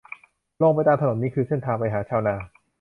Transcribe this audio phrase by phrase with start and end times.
[0.61, 2.35] ลงไปตามถนนนี้คือเส้นทางไปหาชาวนา